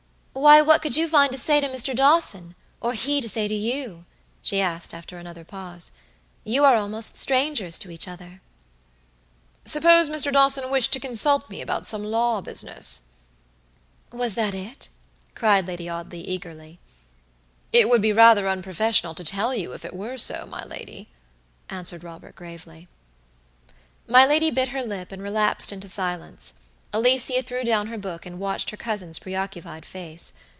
"Why, 0.33 0.61
what 0.61 0.81
could 0.81 0.95
you 0.95 1.07
find 1.09 1.29
to 1.33 1.37
say 1.37 1.59
to 1.59 1.67
Mr. 1.67 1.93
Dawson, 1.95 2.55
or 2.79 2.93
he 2.93 3.19
to 3.21 3.27
say 3.29 3.47
to 3.49 3.53
you?" 3.53 4.05
she 4.41 4.61
asked, 4.61 4.93
after 4.93 5.19
another 5.19 5.43
pause. 5.43 5.91
"You 6.45 6.63
are 6.63 6.77
almost 6.77 7.15
strangers 7.17 7.77
to 7.79 7.91
each 7.91 8.07
other." 8.07 8.41
"Suppose 9.65 10.09
Mr. 10.09 10.31
Dawson 10.31 10.71
wished 10.71 10.93
to 10.93 10.99
consult 11.01 11.47
me 11.49 11.61
about 11.61 11.85
some 11.85 12.03
law 12.03 12.39
business." 12.41 13.09
"Was 14.11 14.31
it 14.35 14.51
that?" 14.53 14.87
cried 15.35 15.67
Lady 15.67 15.87
Audley, 15.89 16.21
eagerly. 16.25 16.79
"It 17.73 17.87
would 17.89 18.01
be 18.01 18.13
rather 18.13 18.47
unprofessional 18.49 19.13
to 19.15 19.23
tell 19.25 19.53
you 19.53 19.73
if 19.73 19.85
it 19.85 19.93
were 19.93 20.17
so, 20.17 20.47
my 20.49 20.63
lady," 20.63 21.09
answered 21.69 22.05
Robert, 22.05 22.35
gravely. 22.35 22.87
My 24.07 24.25
lady 24.25 24.49
bit 24.49 24.69
her 24.69 24.81
lip, 24.81 25.11
and 25.11 25.21
relapsed 25.21 25.71
into 25.73 25.89
silence. 25.89 26.53
Alicia 26.93 27.41
threw 27.41 27.63
down 27.63 27.87
her 27.87 27.97
book, 27.97 28.25
and 28.25 28.37
watched 28.37 28.69
her 28.71 28.75
cousin's 28.75 29.17
preoccupied 29.17 29.85
face. 29.85 30.33